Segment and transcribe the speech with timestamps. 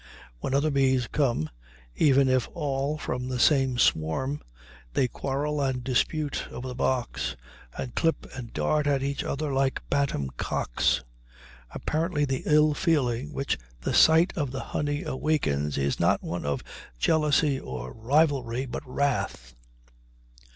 [0.39, 1.47] When other bees come,
[1.95, 4.41] even if all from the same swarm,
[4.95, 7.35] they quarrel and dispute over the box,
[7.77, 11.03] and clip and dart at each other like bantam cocks.
[11.69, 16.63] Apparently the ill feeling which the sight of the honey awakens is not one of
[16.97, 19.53] jealousy or rivalry, but wrath.